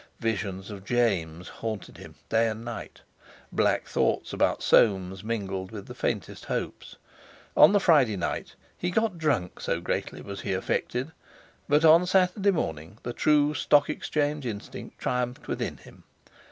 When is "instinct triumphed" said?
14.43-15.47